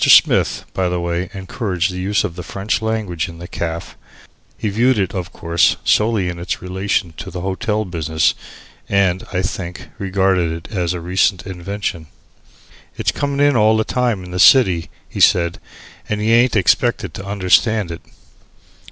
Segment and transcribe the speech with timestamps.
[0.03, 3.95] Smith, by the way, encouraged the use of the French language in the caff.
[4.57, 8.33] He viewed it, of course, solely in its relation to the hotel business,
[8.89, 12.07] and, I think, regarded it as a recent invention.
[12.97, 15.59] "It's comin' in all the time in the city," he said,
[16.09, 18.01] "and y'aint expected to understand it."